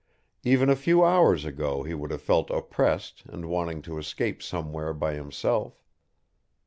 Even 0.43 0.67
a 0.67 0.75
few 0.75 1.05
hours 1.05 1.45
ago 1.45 1.83
he 1.83 1.93
would 1.93 2.09
have 2.09 2.23
felt 2.23 2.49
oppressed 2.49 3.21
and 3.27 3.45
wanting 3.45 3.83
to 3.83 3.99
escape 3.99 4.41
somewhere 4.41 4.95
by 4.95 5.13
himself. 5.13 5.83